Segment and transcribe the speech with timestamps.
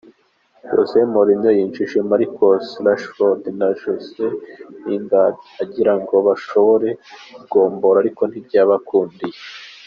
[0.71, 4.25] Jose Mourinho yinjije Marcus Rashford na Jesse
[4.87, 6.89] Lingard agira ngo bashobore
[7.41, 9.37] kugombora ariko ntibyabakundiye.